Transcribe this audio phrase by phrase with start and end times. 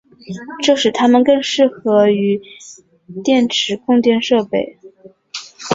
[0.63, 2.41] 这使它们更适合于
[3.23, 4.79] 电池供电设备。